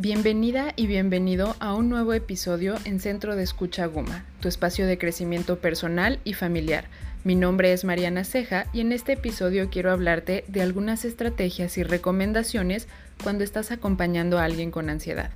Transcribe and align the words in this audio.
Bienvenida 0.00 0.74
y 0.76 0.86
bienvenido 0.86 1.56
a 1.58 1.74
un 1.74 1.88
nuevo 1.88 2.12
episodio 2.12 2.76
en 2.84 3.00
Centro 3.00 3.34
de 3.34 3.42
Escucha 3.42 3.86
Guma, 3.86 4.24
tu 4.38 4.46
espacio 4.46 4.86
de 4.86 4.96
crecimiento 4.96 5.58
personal 5.58 6.20
y 6.22 6.34
familiar. 6.34 6.84
Mi 7.24 7.34
nombre 7.34 7.72
es 7.72 7.82
Mariana 7.82 8.22
Ceja 8.22 8.66
y 8.72 8.80
en 8.80 8.92
este 8.92 9.14
episodio 9.14 9.70
quiero 9.70 9.90
hablarte 9.90 10.44
de 10.46 10.62
algunas 10.62 11.04
estrategias 11.04 11.78
y 11.78 11.82
recomendaciones 11.82 12.86
cuando 13.24 13.42
estás 13.42 13.72
acompañando 13.72 14.38
a 14.38 14.44
alguien 14.44 14.70
con 14.70 14.88
ansiedad. 14.88 15.32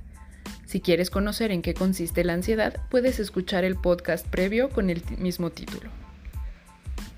Si 0.65 0.79
quieres 0.79 1.09
conocer 1.09 1.51
en 1.51 1.61
qué 1.61 1.73
consiste 1.73 2.23
la 2.23 2.31
ansiedad, 2.31 2.79
puedes 2.89 3.19
escuchar 3.19 3.65
el 3.65 3.75
podcast 3.75 4.25
previo 4.25 4.69
con 4.69 4.89
el 4.89 5.03
mismo 5.17 5.49
título. 5.49 5.89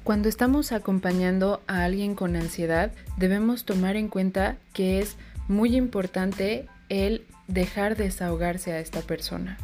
Cuando 0.04 0.30
estamos 0.30 0.72
acompañando 0.72 1.62
a 1.68 1.84
alguien 1.84 2.16
con 2.16 2.36
ansiedad, 2.36 2.92
debemos 3.18 3.66
tomar 3.66 3.98
en 3.98 4.08
cuenta 4.08 4.58
que 4.74 4.98
es 4.98 5.16
muy 5.48 5.76
importante 5.76 6.68
el 6.96 7.26
dejar 7.48 7.98
desahogarse 7.98 8.72
a 8.72 8.80
esta 8.80 9.02
persona. 9.02 9.58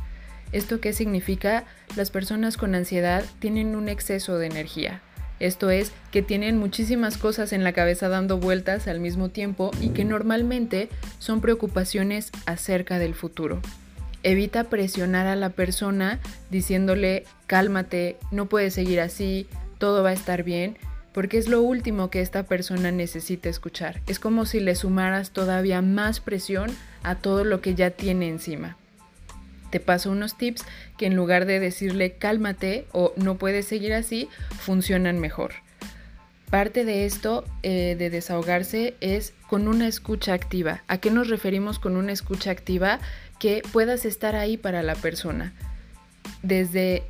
¿Esto 0.52 0.82
qué 0.82 0.92
significa? 0.92 1.64
Las 1.96 2.12
personas 2.12 2.58
con 2.58 2.76
ansiedad 2.76 3.24
tienen 3.40 3.76
un 3.76 3.88
exceso 3.88 4.38
de 4.38 4.48
energía. 4.48 5.02
Esto 5.40 5.72
es, 5.72 5.92
que 6.12 6.22
tienen 6.22 6.58
muchísimas 6.58 7.18
cosas 7.18 7.52
en 7.54 7.64
la 7.64 7.74
cabeza 7.74 8.10
dando 8.10 8.38
vueltas 8.38 8.88
al 8.88 9.00
mismo 9.00 9.30
tiempo 9.30 9.72
y 9.82 9.90
que 9.90 10.06
normalmente 10.06 10.90
son 11.20 11.42
preocupaciones 11.42 12.32
acerca 12.46 13.00
del 13.00 13.16
futuro. 13.16 13.60
Evita 14.24 14.66
presionar 14.66 15.26
a 15.26 15.36
la 15.36 15.50
persona 15.50 16.20
diciéndole, 16.52 17.24
cálmate, 17.48 18.18
no 18.30 18.48
puedes 18.48 18.76
seguir 18.76 19.00
así, 19.00 19.48
todo 19.80 20.04
va 20.04 20.10
a 20.10 20.14
estar 20.14 20.44
bien, 20.44 20.78
porque 21.14 21.38
es 21.38 21.48
lo 21.48 21.62
último 21.62 22.10
que 22.10 22.22
esta 22.22 22.44
persona 22.44 22.92
necesita 22.92 23.50
escuchar. 23.50 24.02
Es 24.08 24.20
como 24.20 24.46
si 24.46 24.60
le 24.60 24.76
sumaras 24.76 25.32
todavía 25.32 25.82
más 25.82 26.20
presión 26.20 26.72
a 27.04 27.16
todo 27.16 27.44
lo 27.44 27.62
que 27.62 27.76
ya 27.76 27.92
tiene 27.92 28.30
encima. 28.30 28.78
Te 29.72 29.80
paso 29.80 30.12
unos 30.12 30.38
tips 30.38 30.64
que 30.98 31.06
en 31.06 31.16
lugar 31.16 31.46
de 31.46 31.60
decirle 31.60 32.14
cálmate 32.14 32.86
o 32.92 33.14
no 33.16 33.38
puedes 33.38 33.66
seguir 33.66 33.94
así, 33.94 34.30
funcionan 34.60 35.20
mejor. 35.20 35.54
Parte 36.50 36.84
de 36.84 37.06
esto 37.06 37.46
eh, 37.64 37.96
de 37.98 38.10
desahogarse 38.10 38.96
es 39.00 39.34
con 39.48 39.70
una 39.70 39.88
escucha 39.88 40.34
activa. 40.34 40.84
¿A 40.88 40.98
qué 40.98 41.10
nos 41.10 41.30
referimos 41.30 41.80
con 41.80 41.96
una 41.96 42.12
escucha 42.12 42.52
activa? 42.52 43.00
Que 43.40 43.64
puedas 43.72 44.04
estar 44.04 44.36
ahí 44.36 44.58
para 44.58 44.84
la 44.84 44.96
persona. 44.96 45.54
Desde 46.44 47.04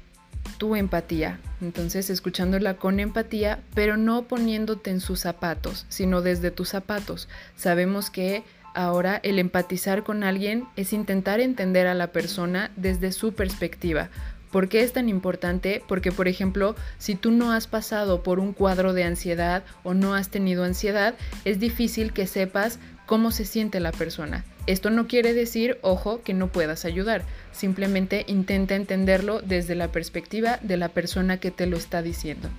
tu 0.57 0.75
empatía. 0.75 1.39
Entonces, 1.61 2.09
escuchándola 2.09 2.75
con 2.75 2.99
empatía, 2.99 3.59
pero 3.73 3.97
no 3.97 4.23
poniéndote 4.23 4.89
en 4.89 4.99
sus 4.99 5.19
zapatos, 5.19 5.85
sino 5.89 6.21
desde 6.21 6.51
tus 6.51 6.69
zapatos. 6.69 7.27
Sabemos 7.55 8.09
que 8.09 8.43
ahora 8.73 9.19
el 9.23 9.39
empatizar 9.39 10.03
con 10.03 10.23
alguien 10.23 10.65
es 10.75 10.93
intentar 10.93 11.39
entender 11.39 11.87
a 11.87 11.93
la 11.93 12.07
persona 12.07 12.71
desde 12.75 13.11
su 13.11 13.33
perspectiva. 13.33 14.09
¿Por 14.51 14.67
qué 14.67 14.83
es 14.83 14.91
tan 14.91 15.07
importante? 15.07 15.81
Porque, 15.87 16.11
por 16.11 16.27
ejemplo, 16.27 16.75
si 16.97 17.15
tú 17.15 17.31
no 17.31 17.53
has 17.53 17.67
pasado 17.67 18.21
por 18.21 18.39
un 18.39 18.51
cuadro 18.51 18.91
de 18.93 19.05
ansiedad 19.05 19.63
o 19.83 19.93
no 19.93 20.13
has 20.13 20.29
tenido 20.29 20.65
ansiedad, 20.65 21.15
es 21.45 21.59
difícil 21.59 22.11
que 22.11 22.27
sepas 22.27 22.77
cómo 23.05 23.31
se 23.31 23.45
siente 23.45 23.79
la 23.79 23.91
persona. 23.91 24.45
Esto 24.67 24.89
no 24.89 25.07
quiere 25.07 25.33
decir, 25.33 25.77
ojo, 25.81 26.21
que 26.23 26.33
no 26.33 26.47
puedas 26.47 26.85
ayudar. 26.85 27.23
Simplemente 27.51 28.25
intenta 28.27 28.75
entenderlo 28.75 29.41
desde 29.41 29.75
la 29.75 29.91
perspectiva 29.91 30.59
de 30.61 30.77
la 30.77 30.89
persona 30.89 31.37
que 31.37 31.51
te 31.51 31.65
lo 31.65 31.77
está 31.77 32.01
diciendo. 32.01 32.49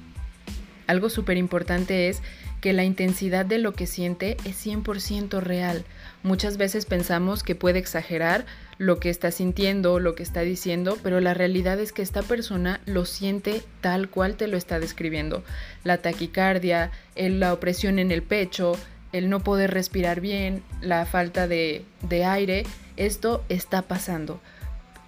Algo 0.87 1.09
súper 1.09 1.37
importante 1.37 2.09
es 2.09 2.23
que 2.61 2.73
la 2.73 2.85
intensidad 2.85 3.45
de 3.45 3.59
lo 3.59 3.73
que 3.73 3.87
siente 3.87 4.37
es 4.45 4.65
100% 4.65 5.41
real. 5.41 5.85
Muchas 6.23 6.57
veces 6.59 6.87
pensamos 6.87 7.43
que 7.43 7.57
puede 7.57 7.81
exagerar 7.81 8.47
lo 8.79 9.01
que 9.01 9.11
está 9.11 9.33
sintiendo, 9.33 9.99
lo 9.99 10.15
que 10.15 10.23
está 10.23 10.43
diciendo, 10.43 10.97
pero 11.03 11.21
la 11.21 11.35
realidad 11.35 11.81
es 11.81 11.93
que 11.93 12.03
esta 12.03 12.23
persona 12.23 12.81
lo 12.87 13.05
siente 13.05 13.63
tal 13.81 14.11
cual 14.11 14.37
te 14.37 14.47
lo 14.47 14.57
está 14.57 14.79
describiendo. 14.79 15.43
La 15.83 15.99
taquicardia, 15.99 16.93
la 17.17 17.53
opresión 17.53 17.99
en 17.99 18.13
el 18.13 18.23
pecho, 18.23 18.77
el 19.13 19.29
no 19.29 19.41
poder 19.41 19.73
respirar 19.73 20.21
bien, 20.21 20.63
la 20.81 21.07
falta 21.07 21.49
de, 21.49 21.85
de 22.09 22.25
aire, 22.25 22.65
esto 22.97 23.45
está 23.49 23.83
pasando. 23.83 24.41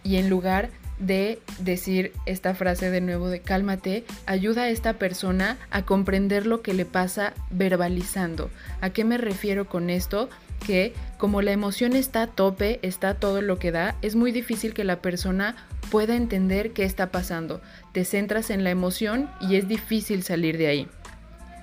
Y 0.03 0.16
en 0.16 0.28
lugar 0.28 0.70
de 0.98 1.41
decir 1.59 2.12
esta 2.26 2.54
frase 2.54 2.91
de 2.91 3.00
nuevo 3.00 3.28
de 3.28 3.41
cálmate, 3.41 4.04
ayuda 4.26 4.62
a 4.62 4.69
esta 4.69 4.94
persona 4.94 5.59
a 5.70 5.82
comprender 5.82 6.47
lo 6.47 6.62
que 6.62 6.75
le 6.75 6.84
pasa 6.84 7.34
verbalizando. 7.50 8.50
¿A 8.81 8.91
qué 8.91 9.04
me 9.04 9.19
refiero 9.19 9.66
con 9.69 9.91
esto? 9.91 10.28
Que 10.66 10.94
como 11.19 11.42
la 11.42 11.53
emoción 11.53 11.94
está 11.94 12.22
a 12.22 12.26
tope, 12.28 12.78
está 12.82 13.15
todo 13.15 13.42
lo 13.42 13.59
que 13.59 13.72
da, 13.72 13.97
es 14.03 14.15
muy 14.15 14.32
difícil 14.32 14.72
que 14.72 14.84
la 14.84 15.03
persona 15.03 15.56
pueda 15.91 16.16
entender 16.16 16.72
qué 16.72 16.84
está 16.84 17.10
pasando. 17.10 17.60
Te 17.92 18.04
centras 18.04 18.50
en 18.50 18.65
la 18.65 18.71
emoción 18.71 19.28
y 19.41 19.56
es 19.56 19.69
difícil 19.69 20.22
salir 20.22 20.59
de 20.59 20.69
ahí. 20.69 20.88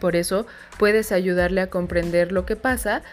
Por 0.01 0.16
eso 0.16 0.47
puedes 0.79 1.12
ayudarle 1.12 1.62
a 1.62 1.69
comprender 1.69 2.31
lo 2.31 2.45
que 2.45 2.56
pasa 2.56 3.03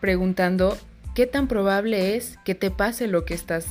preguntando 0.00 0.78
qué 1.14 1.26
tan 1.26 1.48
probable 1.48 2.16
es 2.16 2.38
que 2.46 2.54
te 2.54 2.70
pase 2.70 3.08
lo 3.08 3.26
que 3.26 3.34
estás, 3.34 3.66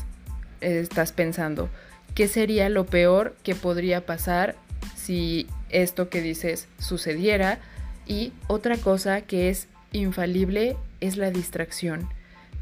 estás 0.62 1.12
pensando. 1.14 1.68
¿Qué 2.14 2.28
sería 2.28 2.70
lo 2.70 2.86
peor 2.86 3.36
que 3.42 3.56
podría 3.56 4.06
pasar 4.06 4.56
si 4.96 5.48
esto 5.70 6.10
que 6.10 6.22
dices 6.22 6.68
sucediera? 6.78 7.58
Y 8.06 8.34
otra 8.46 8.78
cosa 8.78 9.22
que 9.22 9.50
es 9.50 9.68
infalible 9.92 10.78
es 11.02 11.18
la 11.18 11.32
distracción. 11.32 12.08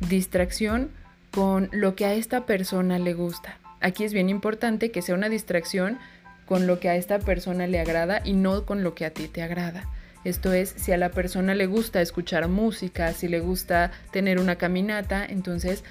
Distracción 0.07 0.89
con 1.31 1.67
lo 1.73 1.97
que 1.97 2.05
a 2.05 2.13
esta 2.13 2.45
persona 2.45 2.97
le 2.97 3.13
gusta. 3.13 3.59
Aquí 3.81 4.05
es 4.05 4.13
bien 4.13 4.29
importante 4.29 4.89
que 4.91 5.01
sea 5.01 5.15
una 5.15 5.27
distracción 5.27 5.99
con 6.45 6.67
lo 6.67 6.79
que 6.79 6.89
a 6.89 6.95
esta 6.95 7.19
persona 7.19 7.67
le 7.67 7.79
agrada 7.79 8.21
y 8.23 8.33
no 8.33 8.65
con 8.65 8.83
lo 8.83 8.95
que 8.95 9.05
a 9.05 9.11
ti 9.11 9.27
te 9.27 9.41
agrada. 9.41 9.89
Esto 10.23 10.53
es, 10.53 10.73
si 10.75 10.91
a 10.91 10.97
la 10.97 11.09
persona 11.09 11.53
le 11.53 11.67
gusta 11.67 12.01
escuchar 12.01 12.47
música, 12.47 13.13
si 13.13 13.27
le 13.27 13.39
gusta 13.39 13.91
tener 14.11 14.39
una 14.39 14.55
caminata, 14.55 15.23
entonces 15.23 15.83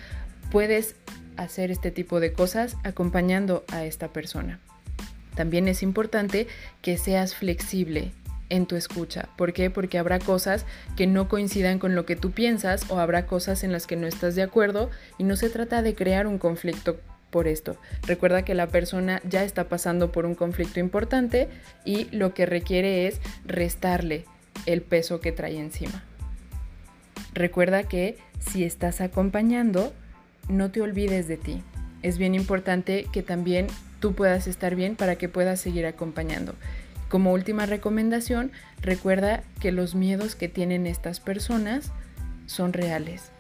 puedes 0.51 0.97
hacer 1.37 1.71
este 1.71 1.91
tipo 1.91 2.21
de 2.21 2.33
cosas 2.33 2.77
acompañando 2.83 3.65
a 3.69 3.85
esta 3.85 4.09
persona. 4.09 4.59
También 5.37 5.69
es 5.69 5.83
importante 5.83 6.47
que 6.83 6.99
seas 6.99 7.35
flexible 7.35 8.13
en 8.51 8.67
tu 8.67 8.77
escucha. 8.77 9.29
¿Por 9.37 9.53
qué? 9.53 9.71
Porque 9.71 9.99
habrá 9.99 10.19
cosas 10.19 10.65
que 10.97 11.07
no 11.07 11.29
coincidan 11.29 11.79
con 11.79 11.95
lo 11.95 12.05
que 12.05 12.17
tú 12.17 12.31
piensas 12.31 12.91
o 12.91 12.99
habrá 12.99 13.27
cosas 13.27 13.65
en 13.65 13.73
las 13.73 13.87
que 13.87 13.97
no 13.97 14.07
estás 14.07 14.35
de 14.35 14.43
acuerdo 14.43 14.91
y 15.19 15.25
no 15.25 15.37
se 15.37 15.51
trata 15.51 15.83
de 15.83 15.95
crear 15.95 16.27
un 16.27 16.39
conflicto 16.39 17.01
esto. 17.49 17.77
Recuerda 18.07 18.45
que 18.45 18.55
la 18.55 18.69
persona 18.69 19.21
ya 19.29 19.45
está 19.45 19.69
pasando 19.69 20.13
por 20.13 20.27
un 20.27 20.35
conflicto 20.35 20.81
importante 20.81 21.49
y 21.85 22.05
lo 22.17 22.35
que 22.35 22.47
requiere 22.47 23.07
es 23.07 23.21
restarle 23.45 24.25
el 24.67 24.83
peso 24.83 25.21
que 25.21 25.33
trae 25.33 25.59
encima. 25.59 26.05
Recuerda 27.35 27.83
que 27.83 28.17
si 28.39 28.65
estás 28.65 29.01
acompañando, 29.01 29.93
no 30.49 30.71
te 30.71 30.81
olvides 30.81 31.27
de 31.27 31.37
ti. 31.37 31.63
Es 32.03 32.19
bien 32.19 32.35
importante 32.35 33.07
que 33.13 33.23
también 33.23 33.67
tú 33.99 34.15
puedas 34.15 34.47
estar 34.47 34.77
bien 34.77 34.95
para 34.95 35.17
que 35.17 35.29
puedas 35.29 35.61
seguir 35.61 35.87
acompañando. 35.87 36.55
Como 37.09 37.33
última 37.33 37.67
recomendación, 37.67 38.53
recuerda 38.81 39.43
que 39.61 39.73
los 39.73 39.95
miedos 39.95 40.37
que 40.37 40.49
tienen 40.49 40.87
estas 40.87 41.21
personas 41.21 41.93
son 42.47 42.73
reales. 42.73 43.31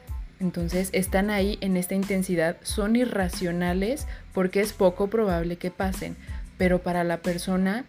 Entonces 0.41 0.91
están 0.93 1.31
ahí 1.31 1.59
en 1.61 1.77
esta 1.77 1.95
intensidad, 1.95 2.56
son 2.62 2.97
irracionales 2.97 4.06
porque 4.33 4.61
es 4.61 4.72
poco 4.72 5.09
probable 5.09 5.56
que 5.56 5.71
pasen, 5.71 6.17
pero 6.59 6.83
para 6.83 7.05
la 7.05 7.19
persona 7.19 7.84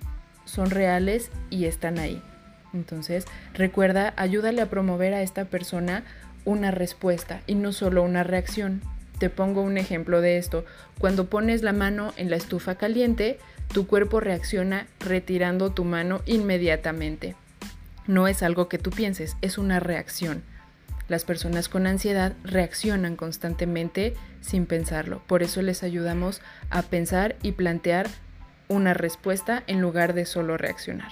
son 0.45 0.69
reales 0.69 1.31
y 1.49 1.65
están 1.65 1.99
ahí. 1.99 2.21
Entonces 2.73 3.25
recuerda, 3.53 4.13
ayúdale 4.17 4.61
a 4.61 4.69
promover 4.69 5.13
a 5.13 5.21
esta 5.21 5.45
persona 5.45 6.03
una 6.43 6.71
respuesta 6.71 7.41
y 7.47 7.55
no 7.55 7.71
solo 7.71 8.03
una 8.03 8.23
reacción. 8.23 8.81
Te 9.17 9.29
pongo 9.29 9.61
un 9.61 9.77
ejemplo 9.77 10.21
de 10.21 10.37
esto. 10.37 10.65
Cuando 10.99 11.29
pones 11.29 11.63
la 11.63 11.73
mano 11.73 12.13
en 12.17 12.29
la 12.29 12.35
estufa 12.35 12.75
caliente, 12.75 13.39
tu 13.73 13.87
cuerpo 13.87 14.19
reacciona 14.19 14.87
retirando 14.99 15.71
tu 15.71 15.83
mano 15.83 16.21
inmediatamente. 16.25 17.35
No 18.07 18.27
es 18.27 18.43
algo 18.43 18.69
que 18.69 18.77
tú 18.77 18.91
pienses, 18.91 19.35
es 19.41 19.57
una 19.57 19.79
reacción. 19.79 20.43
Las 21.07 21.23
personas 21.23 21.69
con 21.69 21.85
ansiedad 21.87 22.33
reaccionan 22.43 23.15
constantemente 23.15 24.15
sin 24.41 24.65
pensarlo. 24.65 25.21
Por 25.27 25.43
eso 25.43 25.61
les 25.61 25.83
ayudamos 25.83 26.41
a 26.69 26.81
pensar 26.81 27.35
y 27.43 27.51
plantear 27.53 28.07
una 28.67 28.93
respuesta 28.93 29.63
en 29.67 29.81
lugar 29.81 30.13
de 30.13 30.25
solo 30.25 30.57
reaccionar. 30.57 31.11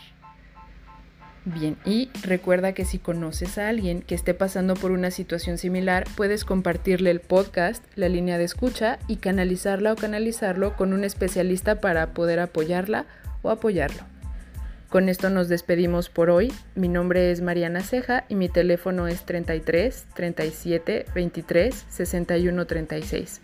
Bien, 1.45 1.75
y 1.83 2.09
recuerda 2.23 2.71
que 2.71 2.85
si 2.85 2.99
conoces 2.99 3.57
a 3.57 3.67
alguien 3.67 4.01
que 4.01 4.15
esté 4.15 4.33
pasando 4.33 4.75
por 4.75 4.91
una 4.91 5.11
situación 5.11 5.57
similar, 5.57 6.05
puedes 6.15 6.45
compartirle 6.45 7.11
el 7.11 7.19
podcast, 7.19 7.83
la 7.95 8.07
línea 8.07 8.37
de 8.37 8.45
escucha 8.45 8.97
y 9.07 9.17
canalizarla 9.17 9.91
o 9.91 9.97
canalizarlo 9.97 10.77
con 10.77 10.93
un 10.93 11.03
especialista 11.03 11.81
para 11.81 12.13
poder 12.13 12.39
apoyarla 12.39 13.05
o 13.41 13.49
apoyarlo. 13.49 14.12
Con 14.93 15.09
esto 15.09 15.31
nos 15.31 15.49
despedimos 15.49 16.09
por 16.09 16.29
hoy. 16.29 16.53
Mi 16.75 16.87
nombre 16.87 17.31
es 17.31 17.41
Mariana 17.41 17.81
Ceja 17.81 18.25
y 18.29 18.35
mi 18.35 18.47
teléfono 18.47 19.07
es 19.07 19.25
33 19.25 20.05
37 20.13 21.07
23 21.15 21.85
61 21.89 22.67
36. 22.67 23.41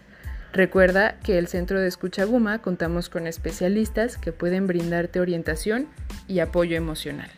Recuerda 0.54 1.18
que 1.24 1.40
el 1.40 1.48
Centro 1.48 1.82
de 1.82 1.88
Escucha 1.88 2.26
Guma 2.26 2.60
contamos 2.60 3.10
con 3.10 3.26
especialistas 3.26 4.16
que 4.18 4.32
pueden 4.32 4.68
brindarte 4.68 5.22
orientación 5.22 5.88
y 6.28 6.38
apoyo 6.38 6.78
emocional. 6.78 7.32